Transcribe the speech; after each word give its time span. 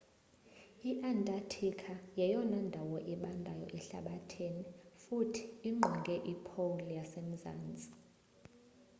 i-antarctica 0.89 1.91
yeyona 2.19 2.57
ndawo 2.67 2.97
ibandayo 3.13 3.65
ehlabathini 3.79 4.63
futhi 5.01 5.41
ingqonge 5.67 6.15
i-pole 6.33 6.85
yasemazntsi 6.99 7.87